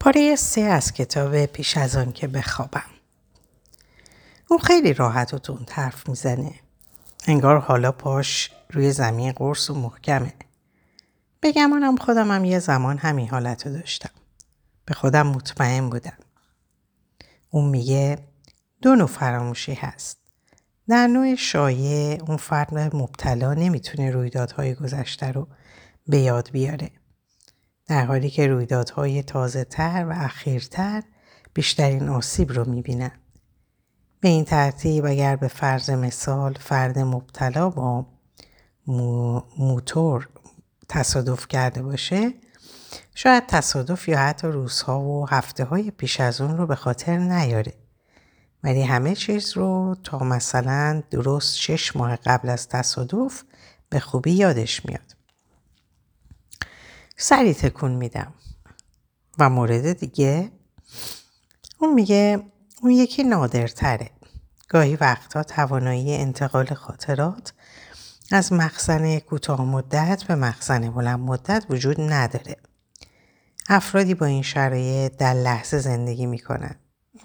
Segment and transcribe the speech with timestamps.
[0.00, 2.90] پاره سه از کتاب پیش از آن که بخوابم.
[4.48, 6.54] اون خیلی راحت و تون حرف می‌زنه.
[7.26, 10.32] انگار حالا پاش روی زمین قرص و محکمه.
[11.42, 14.10] بگمانم خودم هم یه زمان همین حالت رو داشتم.
[14.84, 16.18] به خودم مطمئن بودم.
[17.50, 18.18] اون میگه
[18.82, 20.18] دو نوع فراموشی هست.
[20.88, 25.48] در نوع شایع اون فرد مبتلا نمی‌تونه رویدادهای گذشته رو
[26.06, 26.90] به یاد بیاره.
[27.90, 31.02] در حالی که رویدادهای تازه تر و اخیرتر
[31.54, 33.10] بیشترین آسیب رو می‌بینن.
[34.20, 38.06] به این ترتیب اگر به فرض مثال فرد مبتلا با
[39.58, 40.28] موتور
[40.88, 42.34] تصادف کرده باشه
[43.14, 47.74] شاید تصادف یا حتی روزها و هفته های پیش از اون رو به خاطر نیاره
[48.64, 53.42] ولی همه چیز رو تا مثلا درست شش ماه قبل از تصادف
[53.88, 55.19] به خوبی یادش میاد
[57.22, 58.34] سری تکون میدم.
[59.38, 60.52] و مورد دیگه
[61.78, 62.42] اون میگه
[62.82, 64.10] اون یکی نادرتره.
[64.68, 67.52] گاهی وقتها توانایی انتقال خاطرات
[68.32, 72.56] از مخزن کوتاه مدت به مخزن بلند مدت وجود نداره.
[73.68, 76.74] افرادی با این شرایط در لحظه زندگی می‌کنن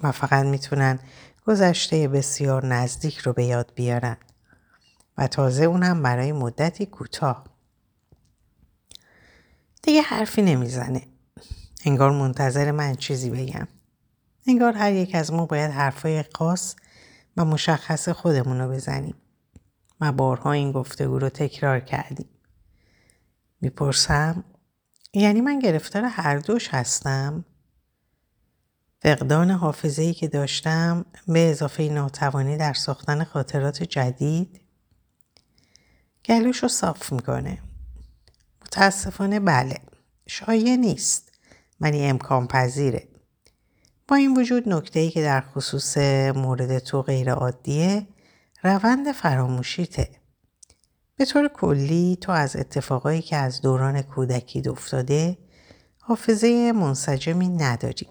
[0.02, 0.98] و فقط می‌تونن
[1.46, 4.16] گذشته بسیار نزدیک رو به یاد بیارن
[5.18, 7.55] و تازه اونم برای مدتی کوتاه.
[9.86, 11.06] دیگه حرفی نمی‌زنه.
[11.84, 13.68] انگار منتظر من چیزی بگم.
[14.46, 16.76] انگار هر یک از ما باید حرفای خاص
[17.36, 19.14] و مشخص خودمون رو بزنیم.
[20.00, 22.28] و بارها این گفتگو رو تکرار کردیم.
[23.60, 24.44] می‌پرسم
[25.14, 27.44] یعنی من گرفتار هر دوش هستم؟
[29.02, 34.60] فقدان حافظه که داشتم به اضافه ناتوانی در ساختن خاطرات جدید
[36.24, 37.58] گلوش رو صاف می‌کنه
[38.76, 39.76] متاسفانه بله
[40.26, 41.32] شایع نیست.
[41.80, 43.08] ولی امکان پذیره.
[44.08, 45.98] با این وجود نکته ای که در خصوص
[46.36, 48.06] مورد تو غیر عادیه
[48.62, 50.10] روند فراموشیته
[51.16, 55.38] به طور کلی تو از اتفاقایی که از دوران کودکی افتاده
[56.00, 58.08] حافظه منسجمی نداری.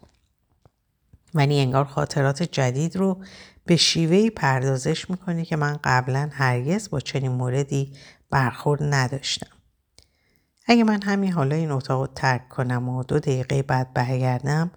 [1.34, 3.24] ولی انگار خاطرات جدید رو
[3.66, 7.94] به شیوهی پردازش می‌کنی که من قبلا هرگز با چنین موردی
[8.30, 9.55] برخورد نداشتم.
[10.66, 14.72] اگه من همین حالا این اتاق رو ترک کنم و دو دقیقه بعد برگردم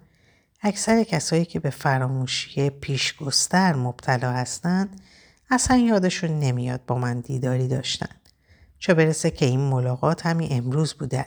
[0.61, 5.01] اکثر کسایی که به فراموشی پیشگستر مبتلا هستند
[5.49, 8.15] اصلا یادشون نمیاد با من دیداری داشتن.
[8.79, 11.25] چه برسه که این ملاقات همین امروز بوده.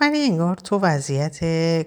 [0.00, 1.38] ولی انگار تو وضعیت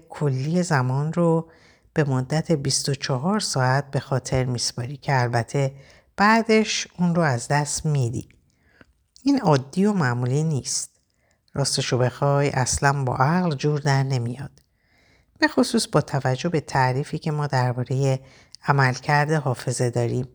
[0.09, 1.51] کلی زمان رو
[1.93, 5.75] به مدت 24 ساعت به خاطر میسپاری که البته
[6.17, 8.29] بعدش اون رو از دست میدی.
[9.23, 10.96] این عادی و معمولی نیست.
[11.57, 14.51] راستشو بخوای اصلا با عقل جور در نمیاد.
[15.39, 18.19] به خصوص با توجه به تعریفی که ما درباره
[18.67, 20.27] عملکرد حافظه داریم.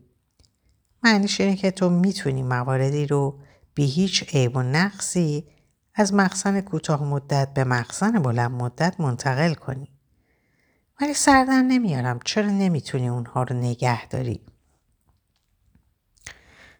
[1.03, 3.39] معنیش اینه که تو می‌تونی مواردی رو
[3.73, 5.47] بی هیچ عیب و نقصی
[5.95, 9.91] از مخزن کوتاه مدت به مخزن بلند مدت منتقل کنی.
[11.01, 14.41] ولی سردن نمیارم چرا نمی‌تونی اونها رو نگه داری؟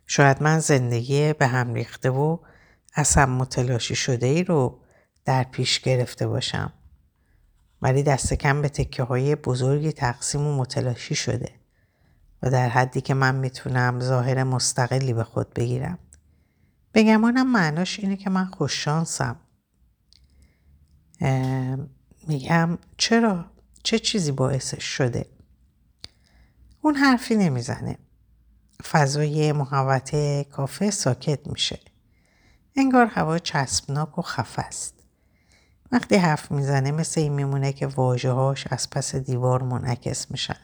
[0.07, 2.37] شاید من زندگی به هم ریخته و
[2.95, 4.79] اصلا متلاشی شده ای رو
[5.25, 6.73] در پیش گرفته باشم.
[7.81, 11.51] ولی دست کم به تکه های بزرگی تقسیم و متلاشی شده
[12.41, 15.97] و در حدی که من می‌تونم ظاهر مستقلی به خود بگیرم.
[16.93, 19.39] بگمانم معناش اینه که من خوششانسم.
[22.27, 23.45] میگم چرا؟
[23.83, 25.25] چه چیزی باعثش شده؟
[26.81, 27.97] اون حرفی نمی‌زنه.
[28.91, 31.79] فضای محوطه کافه ساکت میشه.
[32.75, 34.93] انگار هوا چسبناک و خفه است.
[35.91, 40.57] وقتی حرف می‌زنه مثل این میمونه که واجههاش از پس دیوار منعکس میشن.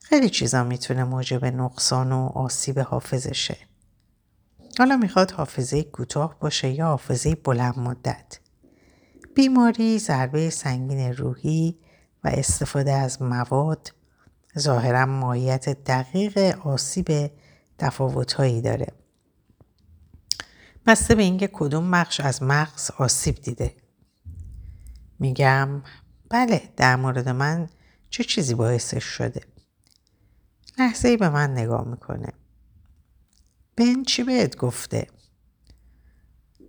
[0.00, 3.56] خیلی چیزا می‌تونه موجب نقصان و آسیب حافظشه.
[4.78, 8.38] حالا می‌خواد حافظه کوتاه باشه یا حافظه بلند مدت.
[9.34, 11.78] بیماری، ضربه سنگین روحی
[12.24, 13.92] و استفاده از مواد
[14.58, 17.30] ظاهرا ماهیت دقیق آسیب
[17.78, 18.97] تفاوتهایی داره.
[20.88, 23.76] بسته به اینکه کدوم بخش از مغز آسیب دیده؟
[25.18, 25.82] میگم
[26.30, 27.68] بله در مورد من
[28.10, 29.40] چه چیزی باعثش شده؟
[30.78, 32.32] لحظه ای به من نگاه می‌کنه.
[33.76, 35.06] بن چی بهت گفته؟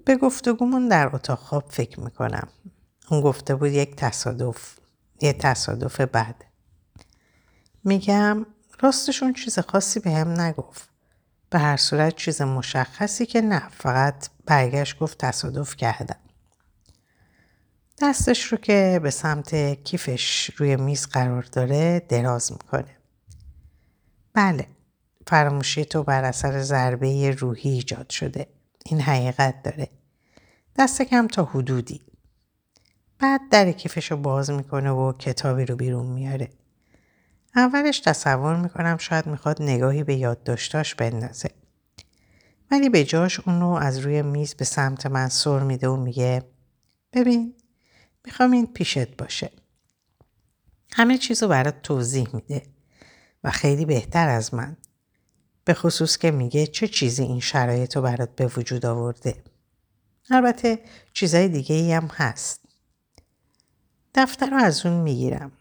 [0.05, 2.47] به گفتگومون در اتاق خواب فکر می‌کنم.
[3.09, 4.79] اون گفته بود یک تصادف
[5.21, 6.45] یه تصادف بعد
[7.83, 8.45] میگم
[8.79, 10.88] راستشون چیز خاصی به هم نگفت.
[11.49, 16.19] به هر صورت چیز مشخصی که نه فقط برگشت گفت تصادف کردم
[18.01, 22.97] دستش رو که به سمت کیفش روی میز قرار داره دراز می‌کنه.
[24.33, 24.67] بله
[25.27, 28.47] فراموشی تو بر اثر ضربه روحی ایجاد شده.
[28.85, 29.87] این حقیقت داره.
[30.77, 32.01] دست کم تا حدودی.
[33.19, 36.49] بعد در کیفش رو باز می‌کنه و کتابی رو بیرون میاره.
[37.55, 41.49] اولش تصور می‌کنم شاید می‌خواد نگاهی به یادداشتاش بندازه.
[42.71, 46.43] ولی به جاش اون رو از روی میز به سمت من سر میده و میگه
[47.13, 47.53] ببین
[48.25, 49.51] می‌خوام این پیشت باشه.
[50.91, 52.63] همه چیز رو برات توضیح میده
[53.43, 54.77] و خیلی بهتر از من.
[55.65, 59.43] به خصوص که میگه چه چیزی این شرایط رو برات به وجود آورده.
[60.29, 60.79] البته
[61.13, 62.61] چیزای دیگه ای هم هست.
[64.15, 65.51] دفتر رو از اون می‌گیرم.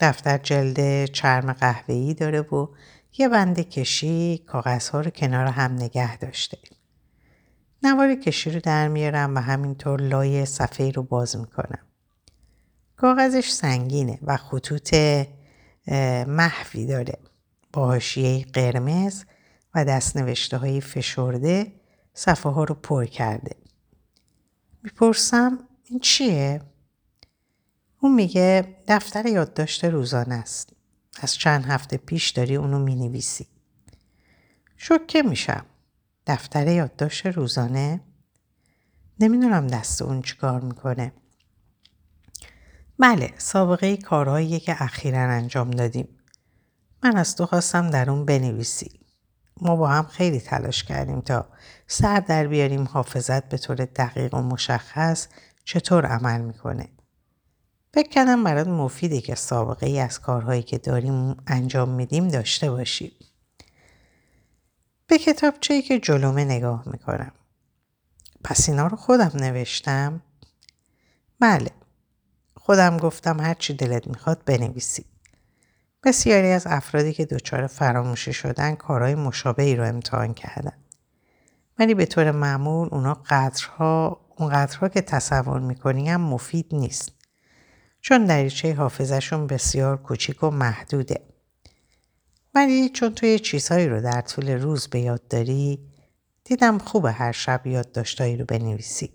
[0.00, 2.68] دفتر جلد چرم قهوه‌ای داره و
[3.18, 6.58] یه بند کشی کاغذها رو کنار هم نگه داشته.
[7.82, 11.78] نوار کشی رو در میارم و همینطور لای صفحه رو باز می‌کنم.
[12.96, 14.94] کاغذش سنگینه و خطوط
[16.26, 17.18] محوی داره.
[17.72, 19.24] با حاشیه قرمز
[19.74, 21.72] و دستنوشته های فشرده
[22.14, 23.56] صفحه ها رو پر کرده.
[24.82, 26.60] می‌پرسم این چیه؟
[28.04, 30.72] اون میگه دفتر یادداشت روزانه است.
[31.20, 33.46] از چند هفته پیش داری اونو می‌نویسی.
[34.76, 35.66] شکه میشم.
[36.26, 38.00] دفتر یادداشت روزانه؟
[39.20, 41.12] نمی‌دونم دست اون چیکار می‌کنه.
[42.98, 46.08] بله سابقه کارهایی که اخیرا انجام دادیم.
[47.02, 49.00] من از تو خواستم در اون بنویسی.
[49.60, 51.48] ما با هم خیلی تلاش کردیم تا
[51.86, 55.28] سر در بیاریم حافظت به طور دقیق و مشخص
[55.64, 56.88] چطور عمل می‌کنه.
[57.94, 63.12] فکر کردم برات مفیده که سابقه ای از کارهایی که داریم انجام میدیم داشته باشیم.
[65.06, 67.32] به کتابچه‌ای که جلومه نگاه می‌کنم.
[68.44, 70.22] پس اینا رو خودم نوشتم؟
[71.40, 71.70] بله.
[72.56, 75.04] خودم گفتم هرچی دلت می‌خواد بنویسی.
[76.02, 80.78] بسیاری از افرادی که دچار فراموشی شدن کارهای مشابهی رو امتحان کردن.
[81.78, 87.13] ولی به طور معمول اونا قدرها اون قدرها که تصور می‌کنی هم مفید نیست.
[88.04, 91.20] چون دریچه حافظشون بسیار کوچیک و محدوده.
[92.54, 95.78] ولی چون تو یه چیزهایی رو در طول روز به یاد داری
[96.44, 99.10] دیدم خوبه هر شب یادداشتایی رو بنویسی.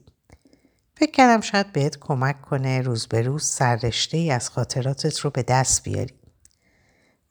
[0.96, 5.44] فکر کردم شاید بهت کمک کنه روز به روز سررشته ای از خاطراتت رو به
[5.44, 6.14] دست بیاری.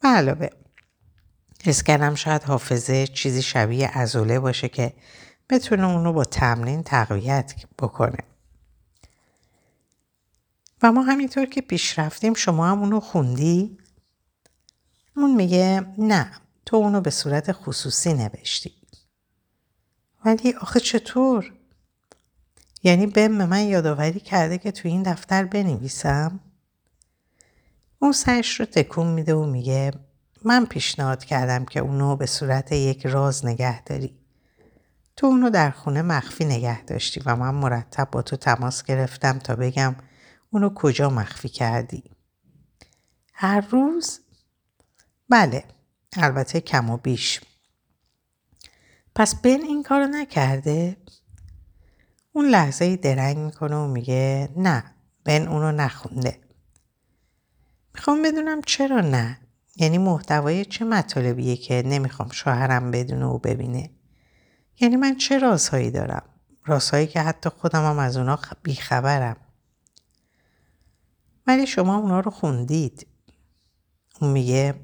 [0.03, 0.49] به علاوه
[1.65, 4.93] حس کردم شاید حافظه چیزی شبیه ازوله باشه که
[5.51, 8.19] بتونه اونو با تمرین تقویت بکنه.
[10.83, 13.79] و ما همینطور که پیش رفتیم شما هم اونو خوندی؟
[15.17, 16.31] اون میگه نه
[16.67, 18.73] تو اونو به صورت خصوصی نوشتی.
[20.25, 21.53] ولی آخه چطور؟
[22.83, 26.41] یعنی به من یادآوری کرده که تو این دفتر بنویسم؟
[27.99, 29.93] اون سرش رو تکون میده و میگه
[30.45, 34.19] من پیشنهاد کردم که اونو به صورت یک راز نگه داری.
[35.17, 39.57] تو اونو در خونه مخفی نگه داشتی و من مرتب با تو تماس گرفتم تا
[39.57, 39.97] بگم
[40.51, 42.05] اونو کجا مخفی کردی؟
[43.35, 44.21] هر روز؟
[45.29, 45.65] بله
[46.17, 47.41] البته کم و بیش
[49.15, 50.97] پس بن این کارو نکرده؟
[52.33, 54.85] اون لحظه درنگ می‌کنه و میگه نه
[55.25, 56.41] بن اونو نخونده
[57.95, 59.39] می‌خوام بدونم چرا نه
[59.77, 63.91] یعنی محتوای چه مطالبیه که نمی‌خوام شوهرم بدونه و ببینه
[64.81, 66.23] یعنی من چه رازهایی دارم
[66.65, 69.37] رازهایی که حتی خودم هم از اونا بیخبرم
[71.49, 73.07] ولی شما اونا رو خوندید.
[74.21, 74.75] اون میگه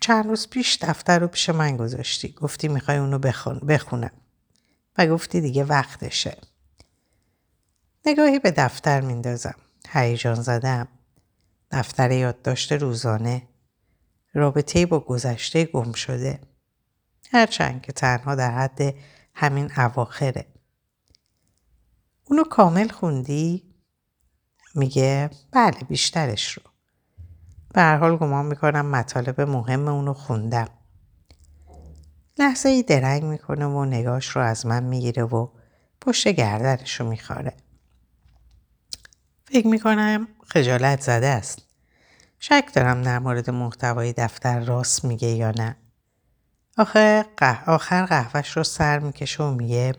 [0.00, 2.32] چند روز پیش دفتر رو پیش من گذاشتی.
[2.32, 4.10] گفتی می‌خوای اونو بخون بخونم.
[4.98, 6.38] و گفتی دیگه وقتشه.
[8.06, 9.54] نگاهی به دفتر میندازم.
[9.88, 10.88] هیجان زدم.
[11.70, 13.48] دفتر یادداشت روزانه.
[14.34, 16.40] رابطه با گذشته گم شده.
[17.30, 18.94] هرچند که تنها در حد
[19.34, 20.46] همین اواخره.
[22.24, 23.73] اونو کامل خوندی؟
[24.74, 26.62] میگه بله بیشترش رو.
[27.74, 30.68] به هر حال گمان می‌کنم مطالب مهم اونو خوندم.
[32.38, 35.48] لحظه ای درنگ می‌کنه و نگاش رو از من می‌گیره و
[36.00, 37.52] پشت گردنش رو میخواره.
[39.44, 41.62] فکر می‌کنم خجالت زده است.
[42.38, 45.76] شک دارم در مورد محتوای دفتر راست میگه یا نه.
[46.78, 47.24] آخه
[47.66, 49.94] آخر قهوهش رو سر می‌کشه و میگه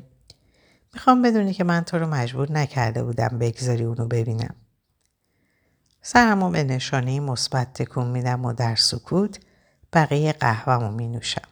[0.94, 4.56] می‌خوام بدونی که من تو رو مجبور نکرده بودم بگذاری اونو ببینم.
[6.08, 9.40] سرمو به نشانه مثبت تکون میدم و در سکوت
[9.94, 11.48] بقیه قهوهمو می نوشم.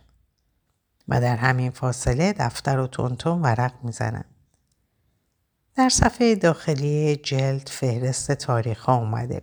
[1.07, 4.25] و در همین فاصله دفتر و تونتون ورق می‌زنم.
[5.75, 9.41] در صفحه داخلی جلد فهرست تاریخ ها اومده.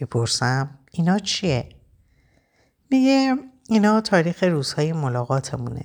[0.00, 1.68] می‌پرسم اینا چیه؟
[2.90, 3.36] میگه
[3.68, 5.84] اینا تاریخ روزهای ملاقاتمونه.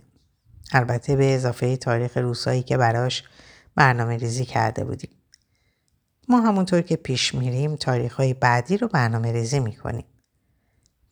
[0.72, 3.24] البته به اضافه تاریخ روزهایی که براش
[3.76, 5.21] برنامه ریزی کرده بودیم.
[6.28, 10.06] ما همونطور که پیش میریم تاریخ های بعدی رو برنامه ریزی می‌کنیم.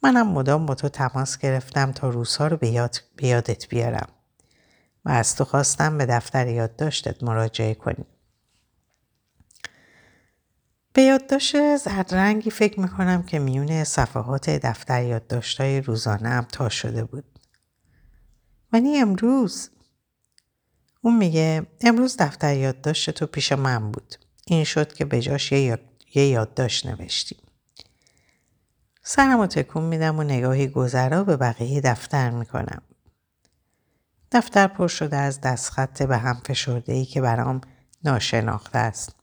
[0.04, 2.68] منم مدام با تو تماس گرفتم تا روزها رو به
[3.22, 4.10] یادت بیارم
[5.06, 8.06] و از تو خواستم به دفتر یادداشتت مراجعه کنی.
[10.94, 17.40] به یادداشت زرد فکر می‌کنم که میون صفحات دفتر یادداشتهای روزانه هم تا شده بود.
[18.74, 19.70] ولی امروز
[21.02, 24.16] اون میگه امروز دفتر یادداشت تو پیش من بود.
[24.50, 25.80] این شد که به جاش یه
[26.16, 27.40] یادداشت نوشتیم.
[29.04, 32.82] سرم و تکون میدم و نگاهی گذرا به بقیه دفتر می‌کنم.
[34.32, 37.62] دفتر پر شده از دستخط به هم فشرده ای که برام
[38.04, 39.16] ناشناخته است.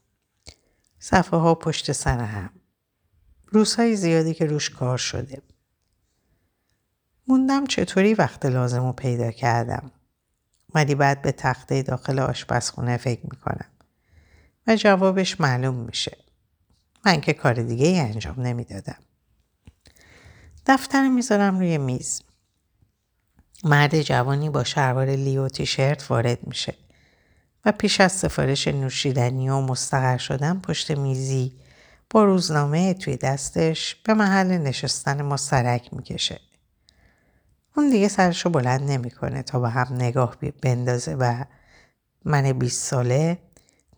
[0.99, 2.51] صفحه ها پشت سر هم.
[3.47, 5.43] روزهای زیادی که روش کار شده.
[7.29, 9.91] موندم چطوری وقت لازم رو پیدا کردم.
[10.75, 13.76] ولی بعد به تخته داخل آشپزخونه فکر می‌کنم.
[14.67, 16.17] و جوابش معلوم میشه.
[17.05, 18.99] من که کار دیگه ای انجام نمی‌دادم.
[20.67, 22.23] دفتر می‌ذارم روی میز.
[23.65, 26.75] مرد جوانی با شلوار لیو تیشرت وارد میشه
[27.65, 31.53] و پیش از سفارش نوشیدنی و مستقر شدن پشت میزی
[32.11, 36.41] با روزنامه توی دستش به محل نشستن ما سرک می‌کشه.
[37.77, 41.45] اون دیگه سرشو بلند نمی‌کنه تا به هم نگاه بندازه و
[42.25, 43.39] من 20 ساله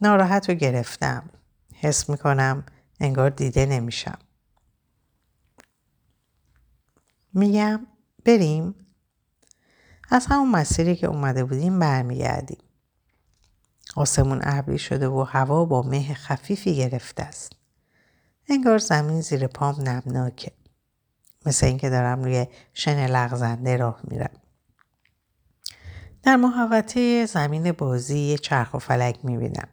[0.00, 1.30] ناراحت رو گرفتم.
[1.74, 2.66] حس می‌کنم
[3.00, 4.18] انگار دیده نمیشم.
[7.32, 7.86] میگم
[8.24, 8.74] بریم.
[10.10, 12.58] از همون مسیری که اومده بودیم برمیگردیم.
[13.96, 17.52] آسمون ابری شده و هوا با مه خفیفی گرفته است.
[18.48, 20.52] انگار زمین زیر پام نمناکه.
[21.46, 24.40] مثل اینکه دارم روی شن لغزنده راه میرم.
[26.22, 29.68] در محوطه زمین بازی یه چرخ و فلک می‌بینم.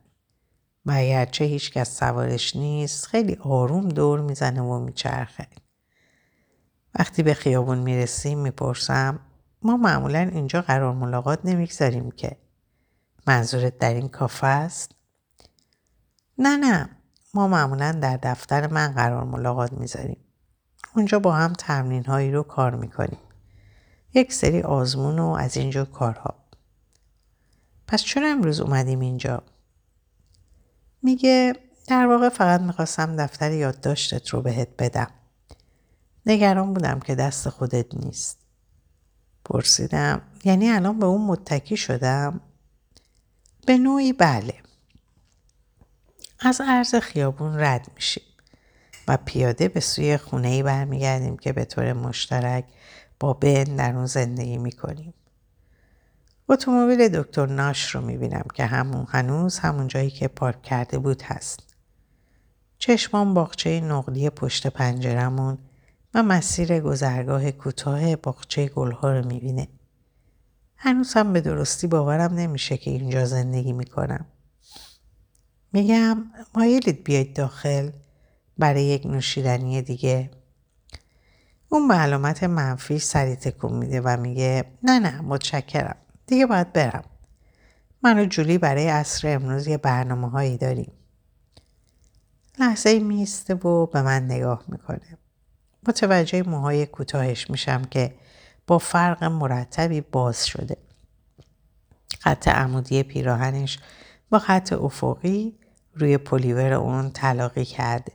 [0.85, 5.47] و اگرچه هیچ کس سوارش نیست خیلی آروم دور می‌زنه و میچرخه
[6.99, 9.19] وقتی به خیابون می‌رسیم می‌پرسم
[9.61, 12.37] ما معمولا اینجا قرار ملاقات نمی‌گذاریم که
[13.27, 14.91] منظورت در این کافه است؟
[16.37, 16.89] نه نه
[17.33, 20.17] ما معمولا در دفتر من قرار ملاقات می‌ذاریم.
[20.95, 23.19] اونجا با هم تمرین هایی رو کار می‌کنیم.
[24.13, 26.35] یک سری آزمون و از اینجا کارها.
[27.87, 29.43] پس چرا امروز اومدیم اینجا؟
[31.05, 31.53] میگه
[31.88, 35.12] در واقع فقط می‌خواستم دفتر یادداشتت رو بهت بدم.
[36.25, 38.38] نگران بودم که دست خودت نیست.
[39.45, 42.41] پرسیدم یعنی الان به اون متکی شدم؟
[43.65, 44.53] به نوعی بله.
[46.39, 48.24] از عرض خیابون رد میشیم
[49.07, 52.65] و پیاده به سوی خونه ای برمیگردیم که به طور مشترک
[53.19, 55.13] با بن در اون زندگی می‌کنیم.
[56.49, 61.75] اتومبیل دکتر ناش رو می‌بینم که همون هنوز همون جایی که پارک کرده بود هست.
[62.77, 65.57] چشمان باغچه نقلی پشت پنجرمون
[66.13, 69.67] و مسیر گذرگاه کوتاه باغچه گلها رو می‌بینه.
[70.77, 74.25] هنوز هم به درستی باورم نمیشه که اینجا زندگی می‌کنم.
[75.73, 76.25] میگم
[76.55, 77.89] مایلید بیاید داخل
[78.57, 80.31] برای یک نوشیدنی دیگه.
[81.69, 85.97] اون به علامت منفی سری تکون میده و میگه نه نه متشکرم.
[86.27, 87.03] دیگه باید برم.
[88.03, 90.91] من و جولی برای عصر امروز یه برنامه هایی داریم.
[92.60, 95.17] لحظه میسته و به من نگاه می‌کنه.
[95.88, 98.15] متوجه موهای کوتاهش میشم که
[98.67, 100.77] با فرق مرتبی باز شده.
[102.20, 103.79] خط عمودی پیراهنش
[104.29, 105.60] با خط افقی
[105.94, 108.12] روی پلیور اون تلاقی کرده.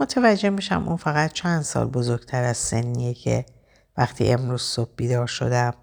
[0.00, 3.46] متوجه میشم اون فقط چند سال بزرگتر از سنیه که
[3.96, 5.74] وقتی امروز صبح بیدار شدم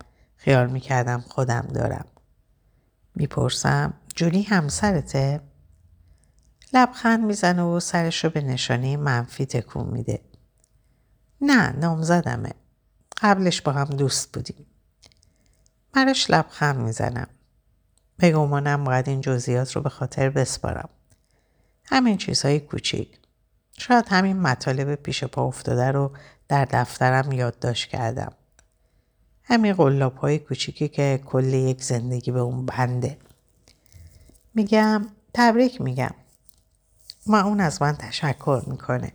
[0.47, 2.05] خیال می‌کردم خودم دارم.
[3.15, 5.41] می‌پرسم جولی همسرته؟
[6.73, 10.21] لبخند می‌زنه و سرش رو به نشانه منفی تکون میده.
[11.41, 12.51] نه نامزدمه.
[13.21, 14.65] قبلش با هم دوست بودیم.
[15.93, 17.27] براش لبخند می‌زنم.
[18.17, 20.89] به گمانم باید این جزئیات رو به خاطر بسپارم.
[21.85, 23.19] همین چیزهای کوچیک.
[23.77, 28.33] شاید همین مطالب پیش پا افتاده رو در دفترم یادداشت کردم.
[29.49, 33.17] همین قلاب های کوچیکی که کل یک زندگی به اون بنده.
[34.53, 36.13] میگم تبریک میگم.
[37.27, 39.11] ما اون از من تشکر می‌کنه.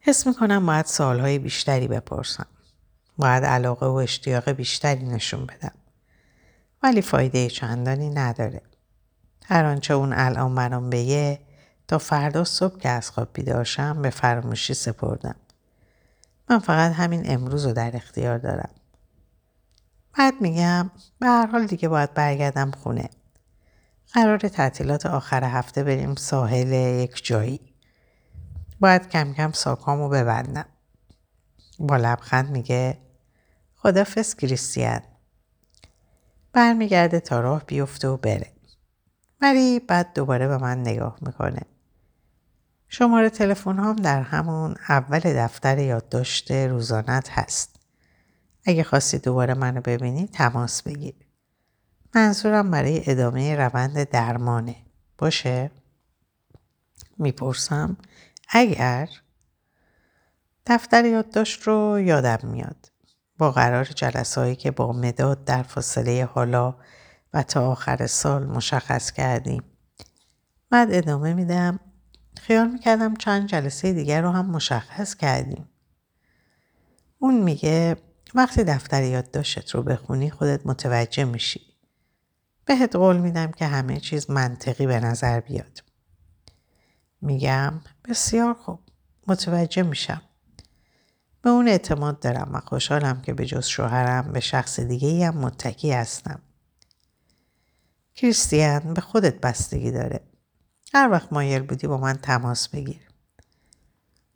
[0.00, 2.46] حس می‌کنم باید سالهای بیشتری بپرسم.
[3.18, 5.74] باید علاقه و اشتیاق بیشتری نشون بدم.
[6.82, 8.62] ولی فایده چندانی نداره.
[9.44, 11.40] هر آنچه اون الان برام بگه
[11.88, 15.36] تا فردا صبح که از خواب بیدارشم به فراموشی سپردم.
[16.50, 18.70] من فقط همین امروز رو در اختیار دارم.
[20.18, 23.10] بعد میگم به هر حال دیگه باید برگردم خونه.
[24.12, 27.60] قرار تعطیلات آخر هفته بریم ساحل یک جایی.
[28.80, 30.66] باید کم کم ساکامو ببندم.
[31.78, 32.98] با لبخند میگه
[33.74, 35.00] خدافز کریستیان.
[36.52, 38.52] برمیگرده تا راه بیفته و بره.
[39.40, 41.62] ولی بعد دوباره به من نگاه می‌کنه.
[42.88, 47.80] شماره تلفن هم در همون اول دفتر یادداشت روزانت هست.
[48.64, 51.14] اگه خواستی دوباره منو ببینی تماس بگیر.
[52.14, 54.76] منظورم برای ادامه روند درمانه.
[55.18, 55.70] باشه؟
[57.18, 57.96] می‌پرسم
[58.48, 59.08] اگر
[60.66, 62.92] دفتر یادداشت رو یادم میاد.
[63.38, 66.74] با قرار جلسه هایی که با مداد در فاصله حالا
[67.34, 69.62] و تا آخر سال مشخص کردیم.
[70.70, 71.80] بعد ادامه میدم
[72.38, 75.68] خیال می‌کردم چند جلسه دیگر رو هم مشخص کردیم.
[77.18, 77.96] اون میگه
[78.34, 81.60] وقتی دفتر یادداشتت رو بخونی خودت متوجه میشی.
[82.64, 85.82] بهت قول میدم که همه چیز منطقی به نظر بیاد.
[87.20, 88.80] میگم بسیار خوب
[89.26, 90.22] متوجه میشم.
[91.42, 95.92] به اون اعتماد دارم و خوشحالم که به جز شوهرم به شخص دیگه هم متکی
[95.92, 96.40] هستم.
[98.14, 100.27] کریستیان به خودت بستگی داره.
[100.94, 103.00] هر وقت مایل بودی با من تماس بگیر.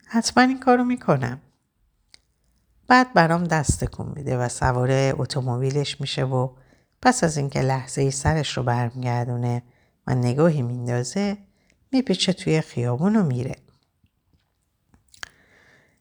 [0.07, 1.41] حتما این کارو می‌کنم.
[2.89, 6.51] بعد برام دست کن میده و سوار اتومبیلش میشه و
[7.03, 9.63] پس از اینکه لحظه ای سرش رو برمیگردونه
[10.07, 11.39] و نگاهی میندازه
[11.93, 13.57] میپیچه توی خیابون و میره.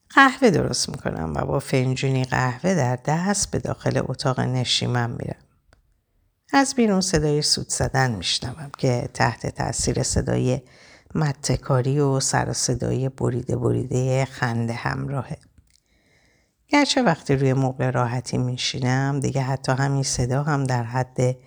[0.09, 5.41] قهوه درست می‌کنم و با فنجونی قهوه در دست به داخل اتاق نشیمم میرم.
[6.53, 10.61] از بیرون صدای سود زدن میشنوم که تحت تاثیر صدای
[11.15, 15.37] متکاری و سر صدای بریده بریده خنده همراهه.
[16.67, 21.37] گرچه وقتی روی مبل راحتی میشینم دیگه حتی همین صدا هم در حد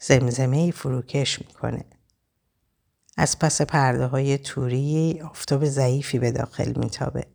[0.00, 1.84] زمزمه ای فروکش می‌کنه.
[3.16, 7.26] از پس پرده های توری آفتاب ضعیفی به داخل میتابه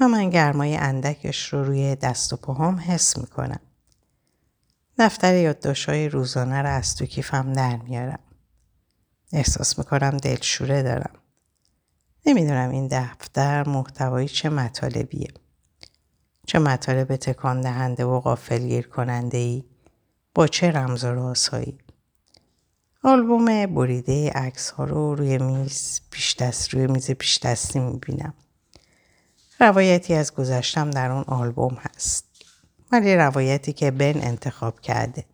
[0.00, 3.60] و من گرمای اندکش رو روی دست و پاهام حس می‌کنم.
[5.00, 8.18] دفتر یادداشت‌های روزانه رو از تو کیفم در میارم.
[9.32, 11.14] احساس می‌کنم دلشوره دارم.
[12.26, 15.28] نمی‌دونم این دفتر محتوایی چه مطالبیه.
[16.46, 19.64] چه مطالب تکان دهنده و غافلگیر کننده ای
[20.34, 21.78] با چه رمز و رازهایی.
[23.02, 28.34] آلبوم بریده عکس ها رو روی میز پیش دست روی میز پیش دستی می‌بینم.
[29.60, 32.29] روایتی از گذشتم در اون آلبوم هست.
[32.92, 35.24] ولی روایتی که بن انتخاب کرده.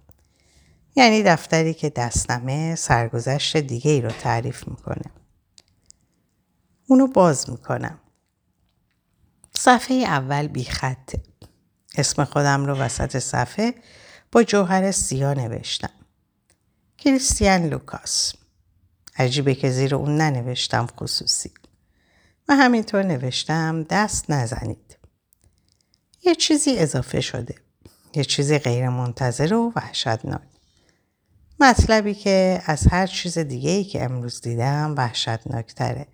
[0.97, 5.11] یعنی دفتری که دستنمه سرگذشت دیگه ای رو تعریف می‌کنه.
[6.87, 7.99] اونو باز می‌کنم.
[9.55, 11.23] صفحه اول بی خطه.
[11.97, 13.75] اسم خودم رو وسط صفحه
[14.33, 15.91] با جوهر سیاه نوشتم.
[16.99, 18.33] کریستیان لوکاس.
[19.19, 21.51] عجیبه که زیر اون ننوشتم خصوصی.
[22.49, 24.96] و همینطور نوشتم دست نزنید.
[26.27, 27.55] یه چیزی اضافه شده.
[28.15, 30.41] یه چیزی غیر منتظر و وحشتناک.
[31.61, 36.07] مطلبی که از هر چیز دیگه ای که امروز دیدم وحشتناکتره.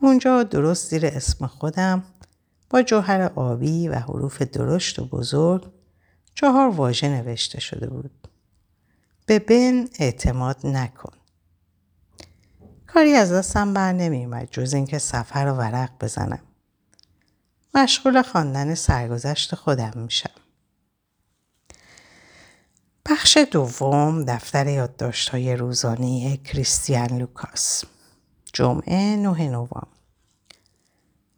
[0.00, 2.02] اونجا درست زیر اسم خودم
[2.70, 5.72] با جوهر آبی و حروف درشت و بزرگ
[6.34, 8.28] چهار واژه نوشته شده بود.
[9.26, 11.12] به بن اعتماد نکن.
[12.86, 16.42] کاری از دستم بر نمیومد جز اینکه سفر و ورق بزنم.
[17.74, 20.30] مشغول خواندن سرگذشت خودم میشم.
[23.06, 27.84] بخش دوم دفتر یادداشت های روزانه کریستیان لوکاس.
[28.52, 29.82] جمعه 9 نوامبر.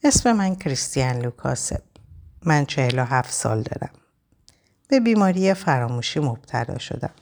[0.05, 1.83] اسم من کریستیان لوکاسه
[2.43, 3.95] من 47 سال دارم.
[4.89, 7.15] به بیماری فراموشی مبتلا شدم.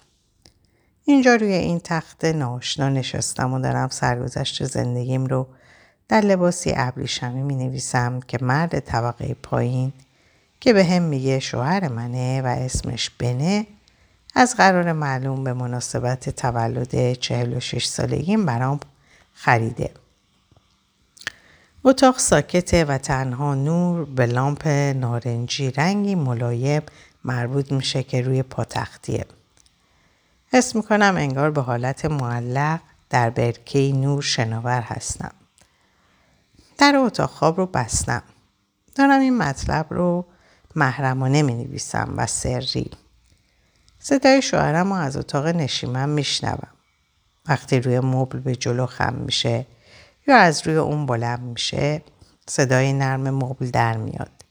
[1.05, 5.49] اینجا روی این تخت ناشنا نشستم و دارم سرگذشت زندگیم رو
[6.13, 9.93] در لباسی ابریشمی می نویسم که مرد طبقه پایین
[10.61, 13.67] که به هم میگه شوهر منه و اسمش بنه
[14.35, 18.81] از قرار معلوم به مناسبت تولد 46 سالگیم برام
[19.35, 19.91] خریده.
[21.85, 26.83] اتاق ساکته و تنها نور به لامپ نارنجی رنگی ملایم
[27.25, 29.27] مربوط میشه که روی پاتختیه.
[30.53, 35.33] حس می‌کنم انگار به حالت معلق در برکه نور شناور هستم.
[36.83, 38.23] در اتاق خواب رو بستم.
[38.95, 40.27] دارم این مطلب رو
[40.77, 42.91] محرمانه می نویسم و سری.
[43.99, 46.69] صدای شوهرم رو از اتاق نشیمم میشنوم.
[47.49, 49.67] وقتی روی مبل به جلو خم میشه
[50.27, 52.03] یا از روی اون بلند میشه
[52.49, 54.45] صدای نرم مبل در میاد.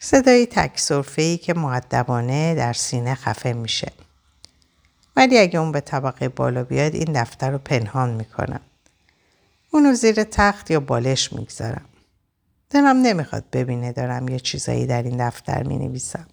[0.00, 3.92] صدای تک ای که معدبانه در سینه خفه میشه.
[5.16, 8.60] ولی اگه اون به طبقه بالا بیاد این دفتر رو پنهان می‌کنم.
[9.74, 11.84] اونو زیر تخت یا بالش می‌گذارم.
[12.70, 16.26] دلم نمی‌خواد ببینه دارم یه چیزایی در این دفتر می نویسم.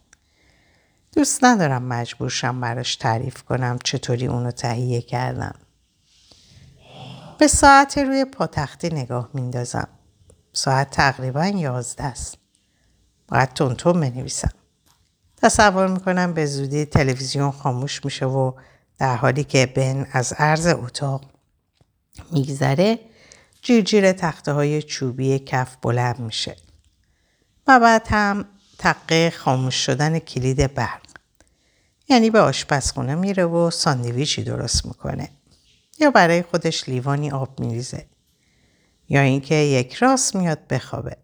[1.16, 5.56] دوست ندارم مجبورشم براش تعریف کنم چطوری اونو تهیه کردم.
[7.40, 9.88] به ساعت روی پاتختی نگاه میندازم.
[10.54, 12.38] ساعت تقریبا یازده است.
[13.28, 14.54] باید تونتون بنویسم.
[15.38, 18.52] تصور می‌کنم به زودی تلویزیون خاموش میشه و
[18.98, 21.22] در حالی که بن از عرض اتاق
[22.32, 23.00] میگذره
[23.62, 26.56] جیرجیر تخته های چوبی کف بلند میشه.
[27.68, 28.46] و بعد هم
[28.78, 31.02] تقه خاموش شدن کلید برق.
[32.10, 35.30] یعنی به آشپزخونه میره و ساندویچی درست می‌کنه.
[36.00, 38.06] یا برای خودش لیوانی آب میریزه.
[39.10, 41.18] یا اینکه یک راست میاد بخوابه.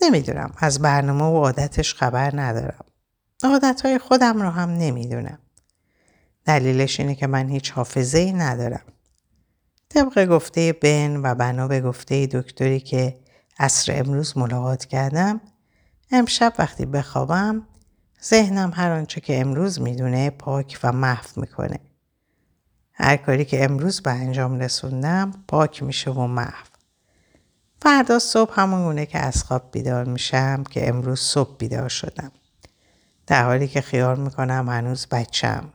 [0.00, 2.84] نمی‌دونم از برنامه و عادتش خبر ندارم.
[3.44, 5.38] عادتهای خودم رو هم نمی‌دونم.
[6.44, 8.82] دلیلش اینه که من هیچ حافظه ای ندارم.
[9.88, 13.18] طبق گفته بن و بنا به گفته دکتری که
[13.58, 15.40] عصر امروز ملاقات کردم
[16.10, 17.62] امشب وقتی بخوابم
[18.24, 21.80] ذهنم هر آنچه که امروز می‌دونه پاک و محو می‌کنه.
[22.92, 26.66] هر کاری که امروز به انجام رسوندم پاک میشه و محو.
[27.82, 32.32] فردا صبح همون که از خواب بیدار میشم که امروز صبح بیدار شدم.
[33.26, 35.72] در حالی که خیال می‌کنم هنوز بچم.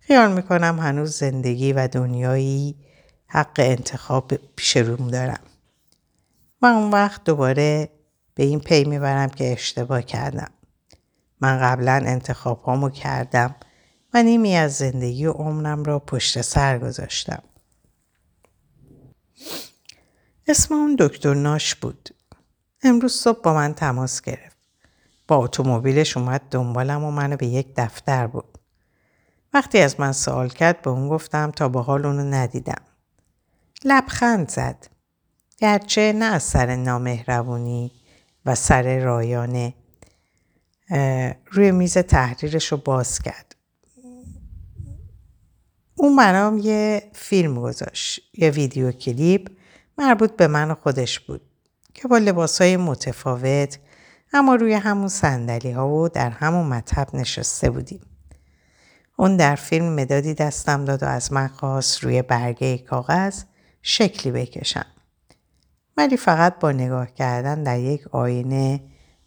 [0.00, 2.76] خیال می‌کنم هنوز زندگی و دنیایی
[3.28, 5.40] حق انتخاب پیش روم دارم.
[6.62, 7.90] و اون وقت دوباره
[8.34, 10.50] به این پی می‌برم که اشتباه کردم.
[11.40, 13.54] من قبلا انتخاب هامو کردم
[14.14, 17.42] و نیمی از زندگی و عمرم را پشت سر گذاشتم.
[20.48, 22.08] اسم اون دکتر ناش بود.
[22.82, 24.56] امروز صبح با من تماس گرفت.
[25.28, 28.58] با اتومبیلش اومد دنبالم و منو به یک دفتر بود.
[29.54, 32.82] وقتی از من سوال کرد به اون گفتم تا به حال اونو ندیدم.
[33.84, 34.86] لبخند زد.
[35.58, 37.92] گرچه نه از سر نامهربونی
[38.46, 39.74] و سر رایانه
[41.46, 43.56] روی میز تحریرش رو باز کرد.
[45.94, 48.20] اون برام یه فیلم گذاشت.
[48.34, 49.50] یه ویدیو کلیپ
[49.98, 51.40] مربوط به من و خودش بود
[51.94, 53.78] که با لباس های متفاوت
[54.32, 58.00] اما روی همون سندلی ها و در همون مطب نشسته بودیم.
[59.16, 63.42] اون در فیلم مدادی دستم داد و از من خواست روی برگه کاغذ
[63.82, 64.86] شکلی بکشم.
[65.96, 68.80] ولی فقط با نگاه کردن در یک آینه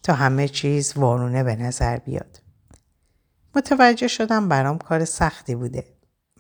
[0.04, 2.42] تا همه چیز وارونه به نظر بیاد.
[3.56, 5.86] متوجه شدم برام کار سختی بوده.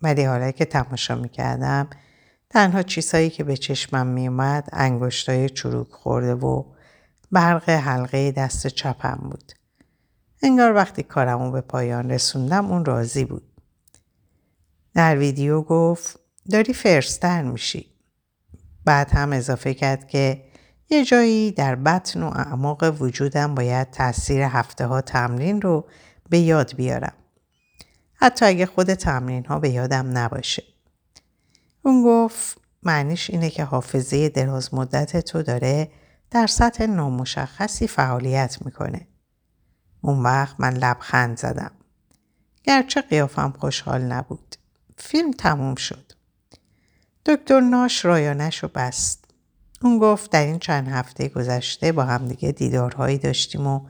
[0.01, 1.87] ولی حالا که تماشا می‌کردم
[2.49, 6.63] تنها چیزهایی که به چشمم میومد انگشتای چروک خورده و
[7.31, 9.51] برق حلقه دست چپم بود.
[10.43, 13.43] انگار وقتی کارمو به پایان رسوندم اون راضی بود.
[14.93, 16.19] در ویدیو گفت
[16.51, 17.90] داری فرستر میشی.
[18.85, 20.43] بعد هم اضافه کرد که
[20.89, 25.85] یه جایی در بطن و اعماق وجودم باید تاثیر هفته ها تمرین رو
[26.29, 27.13] به یاد بیارم.
[28.13, 30.63] حتی اگه خود تمرین ها به یادم نباشه.
[31.81, 35.91] اون گفت معنیش اینه که حافظه دراز مدت تو داره
[36.31, 39.07] در سطح نامشخصی فعالیت می‌کنه.
[40.01, 41.71] اون وقت من لبخند زدم.
[42.63, 44.55] گرچه قیافم خوشحال نبود.
[44.97, 46.10] فیلم تموم شد.
[47.25, 49.25] دکتر ناش رایانش رو بست.
[49.81, 53.81] اون گفت در این چند هفته گذشته با همدیگه دیدارهایی داشتیم و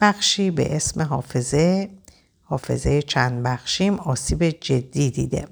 [0.00, 1.90] بخشی به اسم حافظه
[2.42, 5.48] حافظه چند بخشیم آسیب جدی دیده.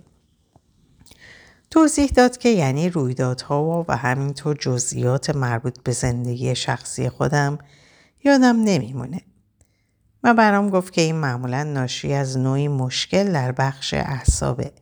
[1.71, 7.59] توضیح داد که یعنی رویدادها و همینطور جزئیات مربوط به زندگی شخصی خودم
[8.25, 9.21] یادم نمیمونه.
[10.23, 14.73] و برام گفت که این معمولا ناشی از نوعی مشکل در بخش اعصابه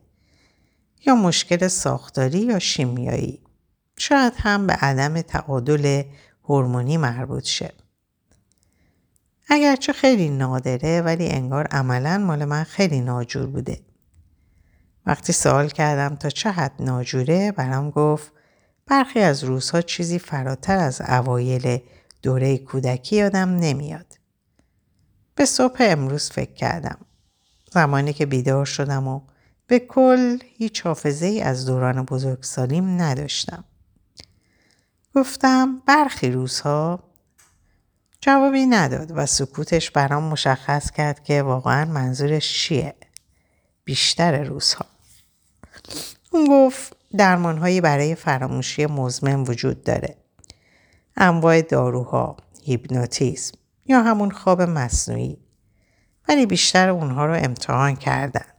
[1.07, 3.41] یا مشکل ساختاری یا شیمیایی.
[3.97, 6.03] شاید هم به عدم تعادل
[6.43, 7.73] هورمونی مربوط شه.
[9.49, 13.79] اگرچه خیلی نادره ولی انگار عملا مال من خیلی ناجور بوده.
[15.05, 18.31] وقتی سوال کردم تا چه حد ناجوره برام گفت
[18.85, 21.79] برخی از روزها چیزی فراتر از اوایل
[22.21, 24.17] دوره کودکی یادم نمیاد.
[25.35, 26.97] به صبح امروز فکر کردم.
[27.71, 29.21] زمانی که بیدار شدم و
[29.67, 33.63] به کل هیچ حافظه ای از دوران بزرگسالیم نداشتم.
[35.15, 37.03] گفتم برخی روزها
[38.21, 42.95] جوابی نداد و سکوتش برام مشخص کرد که واقعا منظورش چیه.
[43.83, 44.85] بیشتر روزها.
[46.31, 50.17] اون گفت درمانهایی برای فراموشی مزمن وجود داره.
[51.17, 55.37] انواع داروها، هیپنوتیزم یا همون خواب مصنوعی.
[56.29, 58.56] ولی بیشتر اونها رو امتحان کردن.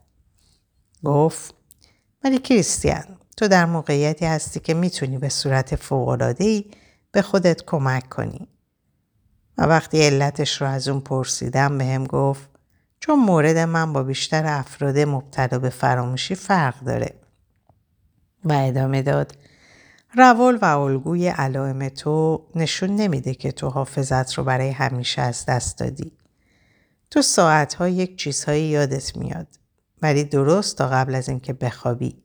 [1.04, 1.54] گفت
[2.24, 3.04] ولی کریستیان
[3.36, 6.70] تو در موقعیتی هستی که می‌تونی به صورت فوقلادهی
[7.12, 8.48] به خودت کمک کنی.
[9.58, 12.48] و وقتی علتش رو از اون پرسیدم به هم گفت
[13.00, 17.14] چون مورد من با بیشتر افراد مبتلا به فراموشی فرق داره.
[18.44, 19.32] و ادامه داد
[20.14, 25.78] روال و الگوی علائم تو نشون نمیده که تو حافظت رو برای همیشه از دست
[25.78, 26.12] دادی.
[27.10, 29.46] تو ساعتها یک چیزهایی یادت میاد
[30.02, 32.22] ولی درست تا قبل از اینکه بخوابی.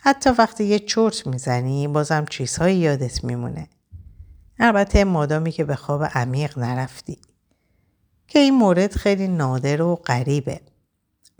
[0.00, 3.68] حتی وقتی یه چرت می‌زنی بازم چیزهایی یادت میمونه.
[4.58, 7.18] البته مادامی که به خواب عمیق نرفتی.
[8.28, 10.60] که این مورد خیلی نادر و غریبه.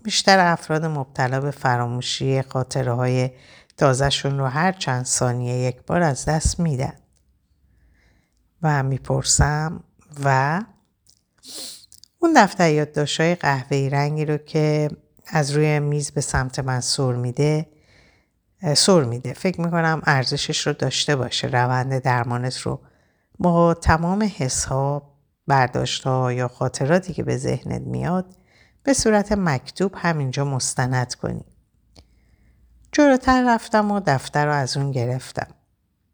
[0.03, 3.31] بیشتر افراد مبتلا به فراموشی خاطره های
[3.77, 6.95] تازهشون رو هر چند ثانیه یک بار از دست میدن.
[8.63, 9.85] و می‌پرسم
[10.25, 10.61] و
[12.19, 14.91] اون دفتر یادداشت‌های قهوه‌ای رنگی رو که
[15.27, 17.67] از روی میز به سمت من سر میده
[18.77, 22.81] سر میده فکر می‌کنم ارزشش رو داشته باشه روند درمانت رو
[23.39, 25.15] با تمام حس ها
[25.47, 28.37] برداشت ها یا خاطراتی که به ذهنت میاد
[28.83, 31.45] به صورت مکتوب همینجا مستند کنی.
[32.93, 35.55] جلوتر رفتم و دفتر رو از اون گرفتم.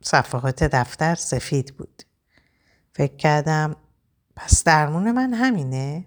[0.03, 2.03] صفحات دفتر سفید بود.
[2.93, 3.77] فکر کردم
[4.37, 6.05] پس درمون من همینه؟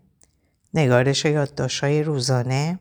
[0.73, 1.47] نگارش و
[1.81, 2.79] های روزانه؟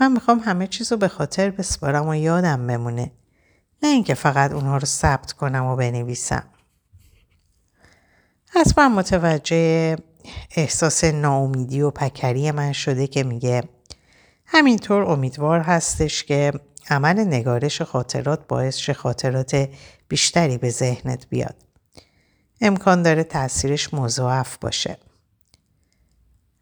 [0.00, 3.12] من می‌خوام همه چیز رو به خاطر بسپارم و یادم بمونه.
[3.82, 6.44] نه اینکه فقط اونها رو ثبت کنم و بنویسم.
[8.48, 9.96] حتما متوجه
[10.56, 13.62] احساس ناامیدی و پکری من شده که میگه
[14.46, 16.52] همینطور امیدوار هستش که
[16.90, 19.68] عمل نگارش خاطرات باعث خاطرات
[20.08, 21.56] بیشتری به ذهنت بیاد.
[22.60, 24.98] امکان داره تاثیرش مضاعف باشه.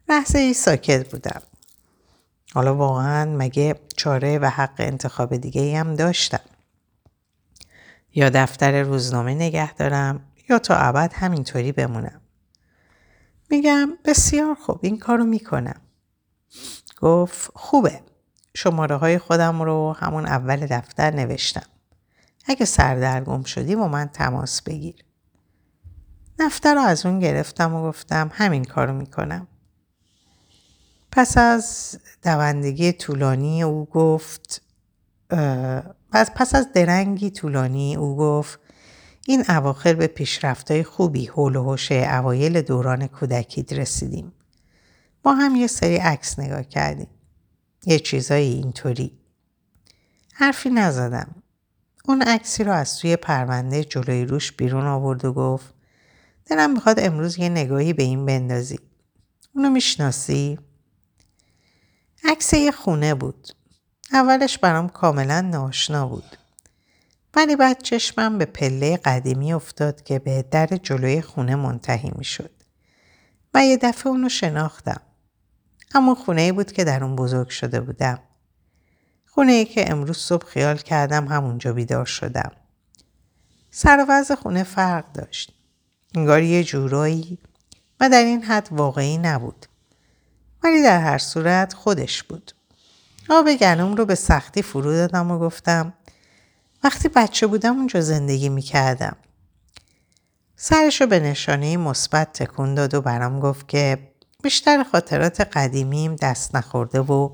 [0.09, 1.41] لحظه ای ساکت بودم.
[2.53, 6.39] حالا واقعا مگه چاره و حق انتخاب دیگه ای هم داشتم.
[8.15, 12.21] یا دفتر روزنامه نگه دارم یا تا ابد همینطوری بمونم.
[13.49, 15.81] میگم بسیار خوب این کارو می‌کنم.
[17.01, 18.01] گفت خوبه.
[18.55, 21.65] شماره های خودم رو همون اول دفتر نوشتم.
[22.45, 24.95] اگه سردرگم شدی با من تماس بگیر.
[26.39, 29.47] دفتر رو از اون گرفتم و گفتم همین کارو می‌کنم.
[31.15, 34.61] پس از دوندگی طولانی او گفت
[36.11, 38.59] پس, پس از درنگی طولانی او گفت
[39.27, 44.33] این اواخر به پیشرفتهای خوبی حول و حوش اوایل دوران کودکید رسیدیم.
[45.25, 47.09] ما هم یه سری عکس نگاه کردیم.
[47.85, 49.17] یه چیزایی اینطوری.
[50.33, 51.35] حرفی نزدم.
[52.05, 55.73] اون عکسی رو از توی پرونده جلوی روش بیرون آورد و گفت
[56.45, 58.79] دلم می‌خواد امروز یه نگاهی به این بندازی.
[59.55, 60.59] اونو می‌شناسی؟
[62.25, 63.47] عکس یه خونه بود.
[64.11, 66.37] اولش برام کاملا ناشنا بود.
[67.35, 72.51] ولی بعد چشمم به پله قدیمی افتاد که به در جلوی خونه منتهی می شد.
[73.53, 75.01] و یه دفعه اونو شناختم.
[75.95, 78.19] اما خونه بود که در اون بزرگ شده بودم.
[79.25, 82.51] خونه ای که امروز صبح خیال کردم همونجا بیدار شدم.
[83.71, 85.53] سر و خونه فرق داشت.
[86.15, 87.39] انگار یه جورایی
[87.99, 89.65] و در این حد واقعی نبود.
[90.63, 92.51] ولی در هر صورت خودش بود.
[93.29, 95.93] آب گلوم رو به سختی فرو دادم و گفتم
[96.83, 99.15] وقتی بچه بودم اونجا زندگی می‌کردم.
[100.55, 106.55] سرش رو به نشانه مثبت تکون داد و برام گفت که بیشتر خاطرات قدیمیم دست
[106.55, 107.29] نخورده و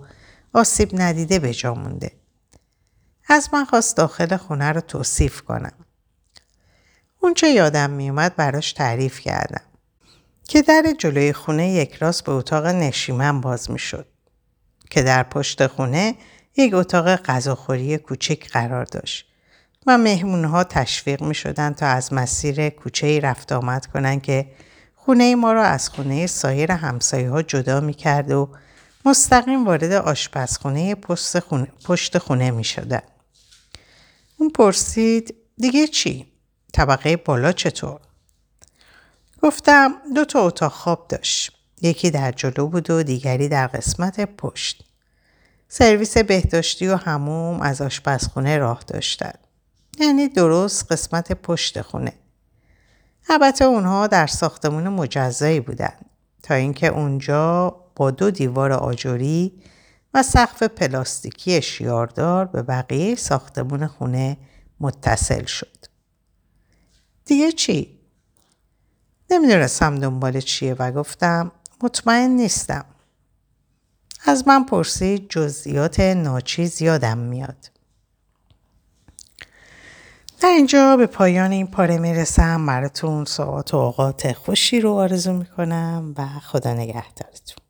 [0.53, 2.11] آسیب ندیده به جا مونده.
[3.29, 5.73] از من خواست داخل خونه رو توصیف کنم.
[7.19, 9.68] اونچه یادم میومد براش تعریف کردم.
[10.49, 14.07] که در جلوی خونه یک راست به اتاق نشیمن باز می‌شد.
[14.89, 16.15] که در پشت خونه
[16.57, 19.25] یک اتاق غذاخوری کوچک قرار داشت.
[19.87, 24.51] و مهمونها تشویق می شدن تا از مسیر کوچه رفت آمد کنن که
[24.95, 28.49] خونه ما را از خونه سایر همسایه ها جدا می کرد و
[29.05, 33.01] مستقیم وارد آشپزخونه پشت خونه, پشت خونه می شدن.
[34.37, 36.31] اون پرسید دیگه چی؟
[36.73, 37.99] طبقه بالا چطور؟
[39.41, 41.51] گفتم دو تا اتاق خواب داشت.
[41.81, 44.83] یکی در جلو بود و دیگری در قسمت پشت.
[45.67, 49.47] سرویس بهداشتی و هموم از آشپزخونه راه داشتند.
[49.99, 52.13] یعنی درست قسمت پشت خونه.
[53.29, 55.93] البته اونها در ساختمون مجزایی بودن
[56.43, 59.63] تا اینکه اونجا با دو دیوار آجوری
[60.13, 64.37] و سقف پلاستیکی شیاردار به بقیه ساختمون خونه
[64.79, 65.85] متصل شد.
[67.25, 67.98] دیگه چی؟
[69.31, 71.51] نمی‌دونستم دنبال چیه و گفتم
[71.83, 72.85] مطمئن نیستم.
[74.25, 77.71] از من پرسید جزئیات ناچیز یادم میاد.
[80.41, 86.13] در اینجا به پایان این پاره می‌رسم براتون ساعت و اوقات خوشی رو آرزو می‌کنم
[86.17, 87.65] و خدا نگهدارتون